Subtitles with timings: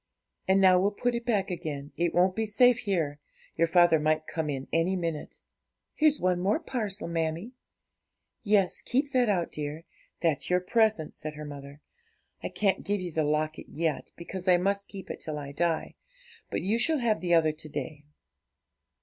[0.47, 3.19] And now we'll put it back again, it won't be safe here;
[3.55, 5.37] your father might come in any minute.'
[5.93, 7.51] 'Here's one more parcel, mammie.'
[8.41, 9.83] 'Yes, keep that out, dear;
[10.19, 11.81] that's your present,' said her mother.
[12.41, 15.93] 'I can't give you the locket yet, because I must keep it till I die;
[16.49, 18.05] but you shall have the other to day.'